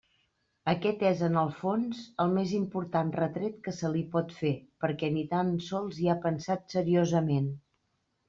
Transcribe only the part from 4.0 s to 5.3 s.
pot fer, perquè ni